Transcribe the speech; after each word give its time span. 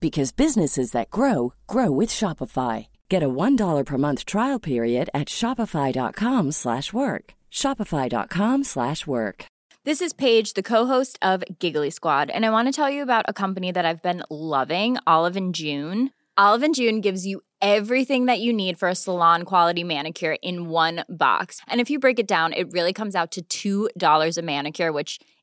because 0.00 0.32
businesses 0.32 0.92
that 0.92 1.10
grow 1.10 1.52
grow 1.66 1.90
with 1.90 2.10
Shopify. 2.10 2.86
Get 3.08 3.22
a 3.22 3.28
$1 3.28 3.84
per 3.84 3.98
month 3.98 4.24
trial 4.24 4.58
period 4.58 5.10
at 5.14 5.28
shopify.com/work. 5.28 7.34
shopify.com/work. 7.50 9.46
This 9.84 10.00
is 10.00 10.12
Paige, 10.12 10.54
the 10.54 10.64
co-host 10.64 11.16
of 11.22 11.44
Giggly 11.60 11.90
Squad, 11.90 12.28
and 12.28 12.44
I 12.44 12.50
want 12.50 12.66
to 12.66 12.72
tell 12.72 12.90
you 12.90 13.02
about 13.02 13.24
a 13.28 13.32
company 13.32 13.70
that 13.70 13.86
I've 13.86 14.02
been 14.02 14.24
loving, 14.28 14.98
Olive 15.06 15.36
and 15.36 15.54
June. 15.54 16.10
Olive 16.36 16.64
and 16.64 16.74
June 16.74 17.00
gives 17.00 17.24
you 17.24 17.42
everything 17.62 18.26
that 18.26 18.40
you 18.40 18.52
need 18.52 18.78
for 18.78 18.88
a 18.88 18.94
salon 18.94 19.44
quality 19.44 19.84
manicure 19.84 20.36
in 20.42 20.68
one 20.68 21.04
box. 21.08 21.60
And 21.68 21.80
if 21.80 21.88
you 21.88 22.00
break 22.00 22.18
it 22.18 22.26
down, 22.26 22.52
it 22.52 22.72
really 22.72 22.92
comes 22.92 23.14
out 23.14 23.38
to 23.48 23.88
$2 23.94 24.36
a 24.36 24.42
manicure, 24.42 24.92
which 24.92 25.20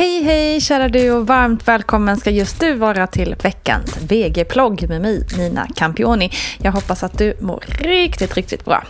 Hej 0.00 0.22
hej 0.22 0.60
kära 0.60 0.88
du 0.88 1.10
och 1.10 1.26
varmt 1.26 1.68
välkommen 1.68 2.16
ska 2.16 2.30
just 2.30 2.60
du 2.60 2.74
vara 2.74 3.06
till 3.06 3.36
veckans 3.42 3.98
VG-plogg 4.02 4.88
med 4.88 5.00
mig 5.00 5.26
Nina 5.38 5.66
Campioni. 5.74 6.30
Jag 6.62 6.72
hoppas 6.72 7.02
att 7.02 7.18
du 7.18 7.34
mår 7.40 7.64
riktigt, 7.68 8.34
riktigt 8.34 8.64
bra. 8.64 8.84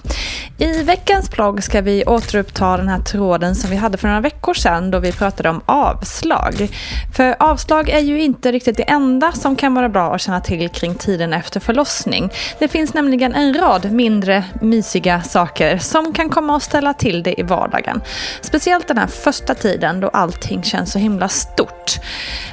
I 0.59 0.83
veckans 0.83 1.31
plogg 1.31 1.63
ska 1.63 1.81
vi 1.81 2.05
återuppta 2.05 2.77
den 2.77 2.89
här 2.89 2.99
tråden 2.99 3.55
som 3.55 3.71
vi 3.71 3.77
hade 3.77 3.99
för 3.99 4.09
några 4.09 4.21
veckor 4.21 4.55
sedan 4.55 4.91
då 4.91 4.99
vi 4.99 5.13
pratade 5.13 5.49
om 5.49 5.61
avslag. 5.67 6.69
För 7.17 7.37
avslag 7.39 7.89
är 7.89 8.01
ju 8.01 8.23
inte 8.23 8.53
riktigt 8.53 8.77
det 8.77 8.91
enda 8.91 9.33
som 9.33 9.57
kan 9.57 9.75
vara 9.75 9.89
bra 9.89 10.15
att 10.15 10.21
känna 10.21 10.41
till 10.41 10.69
kring 10.69 10.95
tiden 10.95 11.33
efter 11.33 11.61
förlossning. 11.61 12.31
Det 12.59 12.69
finns 12.69 12.95
nämligen 12.95 13.35
en 13.35 13.55
rad 13.55 13.93
mindre 13.93 14.45
mysiga 14.61 15.23
saker 15.23 15.79
som 15.79 16.13
kan 16.13 16.29
komma 16.29 16.57
att 16.57 16.63
ställa 16.63 16.95
till 16.95 17.23
det 17.23 17.41
i 17.41 17.43
vardagen. 17.43 18.01
Speciellt 18.41 18.89
den 18.89 18.99
här 18.99 19.07
första 19.07 19.55
tiden 19.55 20.01
då 20.01 20.09
allting 20.09 20.63
känns 20.63 20.93
så 20.93 21.00
himla 21.01 21.29
stort. 21.29 22.01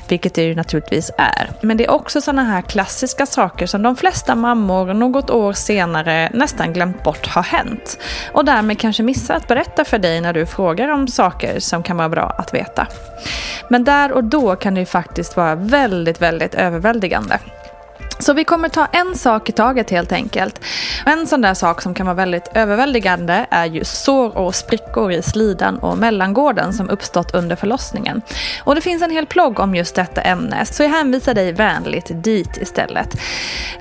Vilket 0.08 0.34
det 0.34 0.44
ju 0.44 0.56
naturligtvis 0.56 1.12
är. 1.18 1.50
Men 1.62 1.78
det 1.78 1.86
är 1.86 1.92
också 1.92 2.22
sådana 2.22 2.44
här 2.44 2.62
klassiska 2.62 3.26
saker 3.26 3.66
som 3.66 3.82
de 3.82 3.96
flesta 3.96 4.36
mammor 4.36 4.94
något 4.94 5.30
år 5.30 5.54
senare 5.54 6.30
nästan 6.34 6.74
glömt 6.74 7.04
bort 7.04 7.28
har 7.28 7.44
hänt. 7.44 8.00
Och 8.32 8.46
därmed 8.46 8.80
kanske 8.80 9.04
missar 9.04 9.36
att 9.36 9.48
berätta 9.48 9.86
för 9.86 10.00
dig 10.00 10.22
när 10.22 10.34
du 10.34 10.46
frågar 10.46 10.90
om 10.90 11.08
saker 11.08 11.60
som 11.60 11.84
kan 11.84 11.98
vara 11.98 12.10
bra 12.10 12.36
att 12.38 12.54
veta. 12.54 12.88
Men 13.70 13.84
där 13.84 14.12
och 14.12 14.24
då 14.24 14.56
kan 14.56 14.74
det 14.74 14.80
ju 14.80 14.86
faktiskt 14.86 15.38
vara 15.38 15.56
väldigt, 15.56 16.22
väldigt 16.22 16.56
överväldigande. 16.56 17.40
Så 18.20 18.34
vi 18.34 18.44
kommer 18.44 18.70
ta 18.70 18.86
en 18.86 19.16
sak 19.16 19.50
i 19.50 19.52
taget 19.52 19.90
helt 19.90 20.12
enkelt. 20.12 20.62
En 21.06 21.28
sån 21.28 21.42
där 21.42 21.54
sak 21.54 21.82
som 21.82 21.94
kan 21.94 22.06
vara 22.06 22.16
väldigt 22.16 22.52
överväldigande 22.54 23.46
är 23.50 23.66
ju 23.66 23.84
sår 23.84 24.38
och 24.38 24.56
sprickor 24.56 25.12
i 25.12 25.22
slidan 25.22 25.78
och 25.78 25.98
mellangården 25.98 26.74
som 26.74 26.90
uppstått 26.90 27.34
under 27.36 27.56
förlossningen. 27.56 28.22
Och 28.64 28.76
det 28.76 28.82
finns 28.82 29.02
en 29.02 29.12
hel 29.12 29.26
plogg 29.26 29.60
om 29.60 29.76
just 29.76 29.96
detta 29.96 30.22
ämne 30.22 30.66
så 30.66 30.84
jag 30.84 30.90
hänvisar 30.90 31.34
dig 31.34 31.52
vänligt 31.52 32.24
dit 32.24 32.58
istället. 32.58 33.10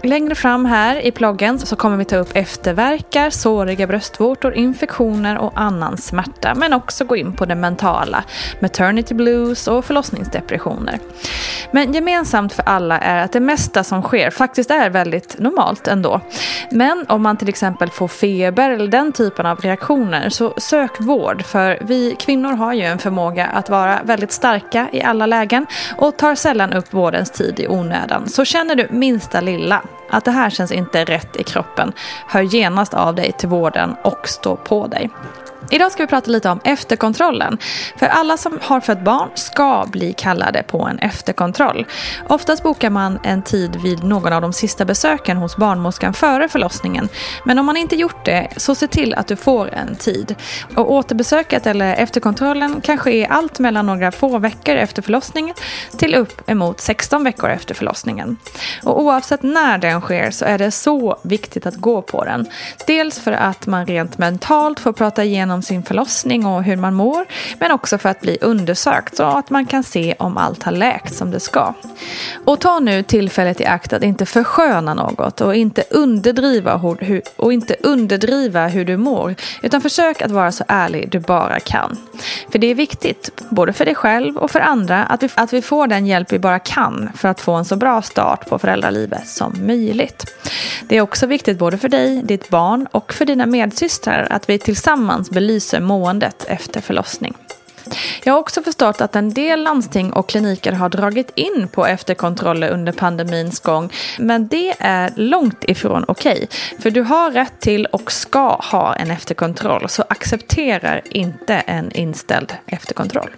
Längre 0.02 0.34
fram 0.34 0.64
här 0.64 1.06
i 1.06 1.10
ploggen 1.10 1.58
så 1.58 1.76
kommer 1.76 1.96
vi 1.96 2.04
ta 2.04 2.16
upp 2.16 2.30
efterverkar, 2.34 3.30
såriga 3.30 3.86
bröstvårtor, 3.86 4.54
infektioner 4.54 5.38
och 5.38 5.52
annan 5.54 5.96
smärta 5.96 6.54
men 6.54 6.72
också 6.72 7.04
gå 7.04 7.16
in 7.16 7.32
på 7.32 7.44
det 7.44 7.54
mentala, 7.54 8.24
maternity 8.60 9.14
blues 9.14 9.68
och 9.68 9.84
förlossningsdepressioner. 9.84 10.98
Men 11.70 11.92
gemensamt 11.92 12.52
för 12.52 12.62
alla 12.62 12.98
är 12.98 13.24
att 13.24 13.32
det 13.32 13.40
mesta 13.40 13.84
som 13.84 14.02
sker 14.02 14.25
faktiskt 14.30 14.70
är 14.70 14.90
väldigt 14.90 15.38
normalt 15.38 15.88
ändå. 15.88 16.20
Men 16.70 17.06
om 17.08 17.22
man 17.22 17.36
till 17.36 17.48
exempel 17.48 17.90
får 17.90 18.08
feber 18.08 18.70
eller 18.70 18.88
den 18.88 19.12
typen 19.12 19.46
av 19.46 19.60
reaktioner 19.60 20.28
så 20.28 20.54
sök 20.56 21.00
vård 21.00 21.44
för 21.44 21.78
vi 21.80 22.16
kvinnor 22.18 22.52
har 22.52 22.72
ju 22.72 22.82
en 22.82 22.98
förmåga 22.98 23.46
att 23.46 23.70
vara 23.70 23.98
väldigt 24.02 24.32
starka 24.32 24.88
i 24.92 25.02
alla 25.02 25.26
lägen 25.26 25.66
och 25.96 26.16
tar 26.16 26.34
sällan 26.34 26.72
upp 26.72 26.94
vårdens 26.94 27.30
tid 27.30 27.60
i 27.60 27.68
onödan. 27.68 28.28
Så 28.28 28.44
känner 28.44 28.74
du 28.74 28.88
minsta 28.90 29.40
lilla 29.40 29.82
att 30.10 30.24
det 30.24 30.30
här 30.30 30.50
känns 30.50 30.72
inte 30.72 31.04
rätt 31.04 31.36
i 31.36 31.42
kroppen, 31.42 31.92
hör 32.28 32.42
genast 32.42 32.94
av 32.94 33.14
dig 33.14 33.32
till 33.32 33.48
vården 33.48 33.96
och 34.04 34.28
stå 34.28 34.56
på 34.56 34.86
dig. 34.86 35.10
Idag 35.70 35.92
ska 35.92 36.02
vi 36.02 36.06
prata 36.06 36.30
lite 36.30 36.50
om 36.50 36.60
efterkontrollen. 36.64 37.58
För 37.96 38.06
alla 38.06 38.36
som 38.36 38.58
har 38.62 38.80
fött 38.80 39.00
barn 39.00 39.28
ska 39.34 39.86
bli 39.90 40.12
kallade 40.12 40.62
på 40.62 40.82
en 40.82 40.98
efterkontroll. 40.98 41.86
Oftast 42.28 42.62
bokar 42.62 42.90
man 42.90 43.18
en 43.22 43.42
tid 43.42 43.76
vid 43.76 44.04
någon 44.04 44.32
av 44.32 44.42
de 44.42 44.52
sista 44.52 44.84
besöken 44.84 45.36
hos 45.36 45.56
barnmorskan 45.56 46.14
före 46.14 46.48
förlossningen. 46.48 47.08
Men 47.44 47.58
om 47.58 47.66
man 47.66 47.76
inte 47.76 47.96
gjort 47.96 48.24
det, 48.24 48.48
så 48.56 48.74
se 48.74 48.86
till 48.86 49.14
att 49.14 49.26
du 49.26 49.36
får 49.36 49.74
en 49.74 49.96
tid. 49.96 50.34
Och 50.76 50.92
återbesöket 50.92 51.66
eller 51.66 51.94
efterkontrollen 51.94 52.80
kan 52.80 52.98
ske 52.98 53.26
allt 53.26 53.58
mellan 53.58 53.86
några 53.86 54.12
få 54.12 54.38
veckor 54.38 54.74
efter 54.74 55.02
förlossningen 55.02 55.54
till 55.98 56.14
upp 56.14 56.50
emot 56.50 56.80
16 56.80 57.24
veckor 57.24 57.50
efter 57.50 57.74
förlossningen. 57.74 58.36
Och 58.82 59.00
oavsett 59.00 59.42
när 59.42 59.78
den 59.78 60.00
sker 60.00 60.30
så 60.30 60.44
är 60.44 60.58
det 60.58 60.70
så 60.70 61.18
viktigt 61.22 61.66
att 61.66 61.76
gå 61.76 62.02
på 62.02 62.24
den. 62.24 62.46
Dels 62.86 63.18
för 63.18 63.32
att 63.32 63.66
man 63.66 63.86
rent 63.86 64.18
mentalt 64.18 64.80
får 64.80 64.92
prata 64.92 65.24
igenom 65.24 65.55
igenom 65.56 65.62
sin 65.62 65.82
förlossning 65.82 66.46
och 66.46 66.64
hur 66.64 66.76
man 66.76 66.94
mår. 66.94 67.26
Men 67.58 67.72
också 67.72 67.98
för 67.98 68.08
att 68.08 68.20
bli 68.20 68.38
undersökt 68.40 69.16
så 69.16 69.22
att 69.22 69.50
man 69.50 69.66
kan 69.66 69.82
se 69.82 70.14
om 70.18 70.36
allt 70.36 70.62
har 70.62 70.72
läkt 70.72 71.14
som 71.14 71.30
det 71.30 71.40
ska. 71.40 71.74
Och 72.44 72.60
ta 72.60 72.78
nu 72.78 73.02
tillfället 73.02 73.60
i 73.60 73.66
akt 73.66 73.92
att 73.92 74.02
inte 74.02 74.26
försköna 74.26 74.94
något 74.94 75.40
och 75.40 75.54
inte 75.54 75.84
underdriva 75.90 76.76
hur, 76.76 77.22
och 77.36 77.52
inte 77.52 77.76
underdriva 77.82 78.68
hur 78.68 78.84
du 78.84 78.96
mår. 78.96 79.34
Utan 79.62 79.80
försök 79.80 80.22
att 80.22 80.30
vara 80.30 80.52
så 80.52 80.64
ärlig 80.68 81.10
du 81.10 81.18
bara 81.18 81.60
kan. 81.60 81.96
För 82.50 82.58
det 82.58 82.66
är 82.66 82.74
viktigt, 82.74 83.30
både 83.50 83.72
för 83.72 83.84
dig 83.84 83.94
själv 83.94 84.36
och 84.36 84.50
för 84.50 84.60
andra, 84.60 85.04
att 85.04 85.22
vi, 85.22 85.28
att 85.34 85.52
vi 85.52 85.62
får 85.62 85.86
den 85.86 86.06
hjälp 86.06 86.32
vi 86.32 86.38
bara 86.38 86.58
kan 86.58 87.10
för 87.14 87.28
att 87.28 87.40
få 87.40 87.52
en 87.52 87.64
så 87.64 87.76
bra 87.76 88.02
start 88.02 88.48
på 88.48 88.58
föräldralivet 88.58 89.28
som 89.28 89.52
möjligt. 89.66 90.24
Det 90.88 90.96
är 90.96 91.00
också 91.00 91.26
viktigt 91.26 91.58
både 91.58 91.78
för 91.78 91.88
dig, 91.88 92.22
ditt 92.22 92.48
barn 92.48 92.86
och 92.92 93.12
för 93.12 93.24
dina 93.24 93.46
medsystrar 93.46 94.26
att 94.30 94.48
vi 94.48 94.58
tillsammans 94.58 95.30
belyser 95.46 95.80
måendet 95.80 96.44
efter 96.48 96.80
förlossning. 96.80 97.34
Jag 98.24 98.32
har 98.32 98.40
också 98.40 98.62
förstått 98.62 99.00
att 99.00 99.16
en 99.16 99.34
del 99.34 99.62
landsting 99.62 100.12
och 100.12 100.28
kliniker 100.28 100.72
har 100.72 100.88
dragit 100.88 101.30
in 101.34 101.68
på 101.72 101.86
efterkontroller 101.86 102.70
under 102.70 102.92
pandemins 102.92 103.60
gång. 103.60 103.92
Men 104.18 104.48
det 104.48 104.74
är 104.78 105.12
långt 105.16 105.64
ifrån 105.64 106.04
okej. 106.08 106.32
Okay, 106.34 106.46
för 106.78 106.90
du 106.90 107.02
har 107.02 107.30
rätt 107.30 107.60
till 107.60 107.86
och 107.86 108.12
ska 108.12 108.48
ha 108.48 108.94
en 108.94 109.10
efterkontroll. 109.10 109.88
Så 109.88 110.04
acceptera 110.08 111.00
inte 111.00 111.54
en 111.54 111.92
inställd 111.92 112.52
efterkontroll. 112.66 113.30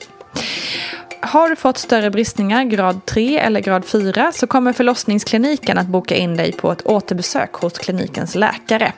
Har 1.20 1.48
du 1.48 1.56
fått 1.56 1.78
större 1.78 2.10
bristningar, 2.10 2.64
grad 2.64 3.06
3 3.06 3.38
eller 3.38 3.60
grad 3.60 3.84
4, 3.84 4.32
så 4.32 4.46
kommer 4.46 4.72
förlossningskliniken 4.72 5.78
att 5.78 5.86
boka 5.86 6.16
in 6.16 6.36
dig 6.36 6.52
på 6.52 6.72
ett 6.72 6.86
återbesök 6.86 7.52
hos 7.52 7.78
klinikens 7.78 8.34
läkare. 8.34 8.92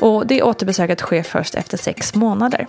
Och 0.00 0.26
det 0.26 0.42
återbesöket 0.42 1.00
sker 1.00 1.22
först 1.22 1.54
efter 1.54 1.76
sex 1.76 2.14
månader. 2.14 2.66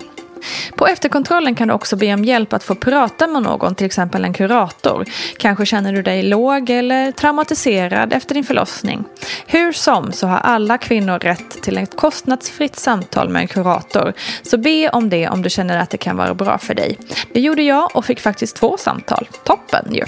På 0.76 0.88
efterkontrollen 0.88 1.56
kan 1.56 1.68
du 1.68 1.74
också 1.74 1.96
be 1.96 2.14
om 2.14 2.24
hjälp 2.24 2.54
att 2.54 2.64
få 2.64 2.76
prata 2.76 3.28
med 3.28 3.44
någon, 3.44 3.76
till 3.76 3.86
exempel 3.86 4.24
en 4.24 4.34
kurator. 4.34 5.06
Kanske 5.38 5.66
känner 5.66 5.94
du 5.94 6.02
dig 6.02 6.24
låg 6.24 6.70
eller 6.70 7.12
traumatiserad 7.12 8.14
efter 8.14 8.36
din 8.36 8.44
förlossning. 8.44 9.04
Hur 9.48 9.72
som 9.72 10.12
så 10.12 10.28
har 10.28 10.38
alla 10.38 10.78
kvinnor 10.78 11.20
rätt 11.20 11.62
till 11.62 11.78
ett 11.78 11.96
kostnadsfritt 11.96 12.76
samtal 12.76 13.30
med 13.30 13.42
en 13.42 13.48
kurator. 13.48 14.14
Så 14.44 14.58
be 14.58 14.90
om 14.90 15.10
det 15.10 15.30
om 15.30 15.42
du 15.42 15.50
känner 15.50 15.78
att 15.78 15.90
det 15.90 15.98
kan 15.98 16.18
vara 16.18 16.34
bra 16.34 16.58
för 16.58 16.74
dig. 16.74 16.98
Det 17.34 17.40
gjorde 17.40 17.62
jag 17.62 17.96
och 17.96 18.06
fick 18.06 18.20
faktiskt 18.20 18.56
två 18.56 18.78
samtal. 18.78 19.28
Toppen 19.44 19.94
ju! 19.94 20.06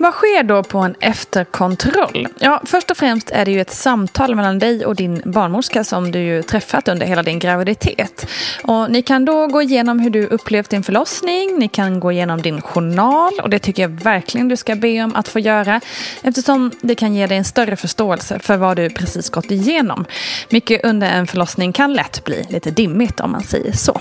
Vad 0.00 0.14
sker 0.14 0.42
då 0.42 0.62
på 0.62 0.78
en 0.78 0.94
efterkontroll? 1.00 2.28
Ja, 2.38 2.62
först 2.64 2.90
och 2.90 2.96
främst 2.96 3.30
är 3.30 3.44
det 3.44 3.50
ju 3.50 3.60
ett 3.60 3.70
samtal 3.70 4.34
mellan 4.34 4.58
dig 4.58 4.86
och 4.86 4.96
din 4.96 5.22
barnmorska 5.24 5.84
som 5.84 6.12
du 6.12 6.18
ju 6.18 6.42
träffat 6.42 6.88
under 6.88 7.06
hela 7.06 7.22
din 7.22 7.38
graviditet. 7.38 8.26
Och 8.62 8.90
ni 8.90 9.02
kan 9.02 9.24
då 9.24 9.46
gå 9.46 9.62
igenom 9.62 9.98
hur 9.98 10.10
du 10.10 10.26
upplevt 10.26 10.70
din 10.70 10.82
förlossning, 10.82 11.58
ni 11.58 11.68
kan 11.68 12.00
gå 12.00 12.12
igenom 12.12 12.42
din 12.42 12.62
journal 12.62 13.32
och 13.42 13.50
det 13.50 13.58
tycker 13.58 13.82
jag 13.82 13.88
verkligen 13.88 14.48
du 14.48 14.56
ska 14.56 14.74
be 14.74 15.04
om 15.04 15.14
att 15.14 15.28
få 15.28 15.38
göra 15.38 15.80
eftersom 16.22 16.70
det 16.80 16.94
kan 16.94 17.14
ge 17.14 17.26
dig 17.26 17.38
en 17.38 17.44
större 17.44 17.76
förståelse 17.76 18.38
för 18.38 18.56
vad 18.56 18.76
du 18.76 18.90
precis 18.90 19.30
gått 19.30 19.50
igenom. 19.50 20.04
Mycket 20.48 20.84
under 20.84 21.10
en 21.10 21.26
förlossning 21.26 21.72
kan 21.72 21.92
lätt 21.92 22.24
bli 22.24 22.46
lite 22.48 22.70
dimmigt 22.70 23.20
om 23.20 23.32
man 23.32 23.42
säger 23.42 23.72
så. 23.72 24.00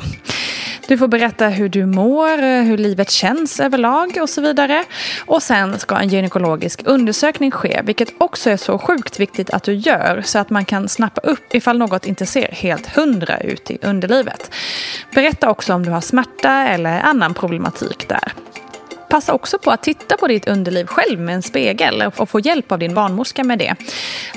Du 0.87 0.97
får 0.97 1.07
berätta 1.07 1.47
hur 1.47 1.69
du 1.69 1.85
mår, 1.85 2.61
hur 2.63 2.77
livet 2.77 3.11
känns 3.11 3.59
överlag 3.59 4.17
och 4.21 4.29
så 4.29 4.41
vidare. 4.41 4.83
Och 5.25 5.43
sen 5.43 5.79
ska 5.79 5.95
en 5.95 6.09
gynekologisk 6.09 6.81
undersökning 6.85 7.51
ske, 7.51 7.81
vilket 7.83 8.13
också 8.17 8.49
är 8.49 8.57
så 8.57 8.79
sjukt 8.79 9.19
viktigt 9.19 9.49
att 9.49 9.63
du 9.63 9.73
gör 9.73 10.21
så 10.25 10.39
att 10.39 10.49
man 10.49 10.65
kan 10.65 10.89
snappa 10.89 11.21
upp 11.21 11.55
ifall 11.55 11.77
något 11.77 12.05
inte 12.05 12.25
ser 12.25 12.51
helt 12.51 12.95
hundra 12.95 13.39
ut 13.39 13.71
i 13.71 13.77
underlivet. 13.81 14.51
Berätta 15.13 15.49
också 15.49 15.73
om 15.73 15.85
du 15.85 15.91
har 15.91 16.01
smärta 16.01 16.67
eller 16.67 16.99
annan 16.99 17.33
problematik 17.33 18.09
där. 18.09 18.33
Passa 19.09 19.33
också 19.33 19.59
på 19.59 19.71
att 19.71 19.83
titta 19.83 20.17
på 20.17 20.27
ditt 20.27 20.47
underliv 20.47 20.85
själv 20.85 21.19
med 21.19 21.35
en 21.35 21.41
spegel 21.41 22.11
och 22.17 22.29
få 22.29 22.39
hjälp 22.39 22.71
av 22.71 22.79
din 22.79 22.93
barnmorska 22.93 23.43
med 23.43 23.59
det. 23.59 23.75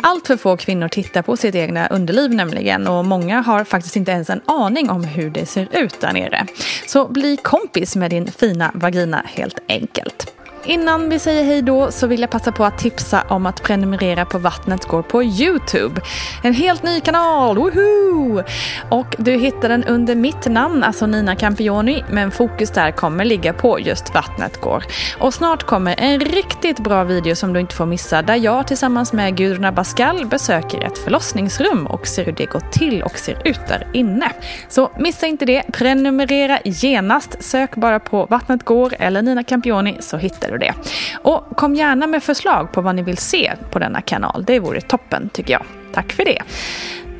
Allt 0.00 0.26
för 0.26 0.36
få 0.36 0.56
kvinnor 0.56 0.88
tittar 0.88 1.22
på 1.22 1.36
sitt 1.36 1.54
egna 1.54 1.86
underliv 1.86 2.30
nämligen 2.30 2.86
och 2.86 3.04
många 3.04 3.40
har 3.40 3.64
faktiskt 3.64 3.96
inte 3.96 4.10
ens 4.10 4.30
en 4.30 4.40
aning 4.46 4.90
om 4.90 5.04
hur 5.04 5.30
det 5.30 5.46
ser 5.46 5.68
ut 5.72 6.00
där 6.00 6.12
nere. 6.12 6.46
Så 6.86 7.08
bli 7.08 7.36
kompis 7.36 7.96
med 7.96 8.10
din 8.10 8.32
fina 8.32 8.70
vagina 8.74 9.24
helt 9.26 9.58
enkelt. 9.68 10.39
Innan 10.64 11.08
vi 11.08 11.18
säger 11.18 11.44
hej 11.44 11.62
då 11.62 11.90
så 11.90 12.06
vill 12.06 12.20
jag 12.20 12.30
passa 12.30 12.52
på 12.52 12.64
att 12.64 12.78
tipsa 12.78 13.24
om 13.28 13.46
att 13.46 13.62
prenumerera 13.62 14.24
på 14.24 14.38
Vattnet 14.38 14.84
går 14.84 15.02
på 15.02 15.22
Youtube. 15.22 16.00
En 16.42 16.54
helt 16.54 16.82
ny 16.82 17.00
kanal, 17.00 17.56
woho! 17.56 18.42
Och 18.88 19.16
du 19.18 19.32
hittar 19.32 19.68
den 19.68 19.84
under 19.84 20.14
mitt 20.14 20.46
namn, 20.46 20.82
alltså 20.82 21.06
Nina 21.06 21.36
Campioni, 21.36 22.04
men 22.10 22.30
fokus 22.30 22.70
där 22.70 22.90
kommer 22.90 23.24
ligga 23.24 23.52
på 23.52 23.80
just 23.80 24.14
Vattnet 24.14 24.60
går. 24.60 24.84
Och 25.18 25.34
snart 25.34 25.62
kommer 25.62 25.94
en 25.98 26.20
riktigt 26.20 26.78
bra 26.78 27.04
video 27.04 27.34
som 27.34 27.52
du 27.52 27.60
inte 27.60 27.74
får 27.74 27.86
missa 27.86 28.22
där 28.22 28.36
jag 28.36 28.66
tillsammans 28.66 29.12
med 29.12 29.36
Gudrun 29.36 29.64
Abascal 29.64 30.26
besöker 30.26 30.84
ett 30.84 30.98
förlossningsrum 30.98 31.86
och 31.86 32.06
ser 32.06 32.24
hur 32.24 32.32
det 32.32 32.46
går 32.46 32.62
till 32.72 33.02
och 33.02 33.18
ser 33.18 33.42
ut 33.44 33.60
där 33.68 33.86
inne. 33.92 34.32
Så 34.68 34.90
missa 34.98 35.26
inte 35.26 35.44
det, 35.44 35.62
prenumerera 35.72 36.58
genast, 36.64 37.42
sök 37.42 37.76
bara 37.76 38.00
på 38.00 38.26
Vattnet 38.26 38.64
går 38.64 38.94
eller 38.98 39.22
Nina 39.22 39.44
Campioni 39.44 39.96
så 40.00 40.16
hittar 40.16 40.49
du 40.50 40.58
det. 40.58 40.74
Och 41.22 41.56
kom 41.56 41.74
gärna 41.74 42.06
med 42.06 42.22
förslag 42.22 42.72
på 42.72 42.80
vad 42.80 42.94
ni 42.94 43.02
vill 43.02 43.18
se 43.18 43.52
på 43.70 43.78
denna 43.78 44.00
kanal. 44.00 44.44
Det 44.46 44.60
vore 44.60 44.80
toppen 44.80 45.28
tycker 45.28 45.52
jag. 45.52 45.62
Tack 45.92 46.12
för 46.12 46.24
det. 46.24 46.42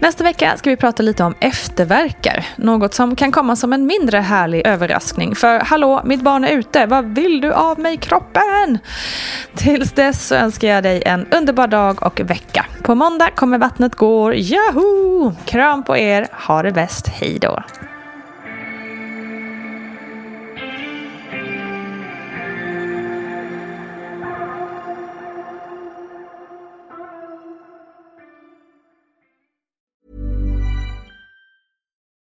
Nästa 0.00 0.25
vecka 0.25 0.56
ska 0.56 0.71
vi 0.71 0.77
prata 0.77 1.03
lite 1.03 1.25
om 1.25 1.35
efterverkar. 1.41 2.47
Något 2.56 2.94
som 2.94 3.17
kan 3.17 3.32
komma 3.32 3.56
som 3.56 3.73
en 3.73 3.87
mindre 3.87 4.19
härlig 4.19 4.67
överraskning. 4.67 5.35
För 5.35 5.61
hallå, 5.61 6.03
mitt 6.05 6.23
barn 6.23 6.44
är 6.44 6.49
ute. 6.49 6.87
Vad 6.87 7.05
vill 7.05 7.41
du 7.41 7.53
av 7.53 7.79
mig 7.79 7.97
kroppen? 7.97 8.79
Tills 9.55 9.93
dess 9.93 10.27
så 10.27 10.35
önskar 10.35 10.69
jag 10.69 10.82
dig 10.82 11.03
en 11.06 11.27
underbar 11.31 11.67
dag 11.67 12.03
och 12.03 12.21
vecka. 12.21 12.67
På 12.82 12.94
måndag 12.94 13.31
kommer 13.31 13.59
vattnet 13.59 13.94
gå. 13.94 14.35
Yahoo! 14.35 15.32
Kram 15.44 15.85
på 15.85 15.97
er. 15.97 16.27
Ha 16.32 16.62
det 16.62 16.73
bäst. 16.73 17.09
Hej 17.09 17.38
då. 17.41 17.62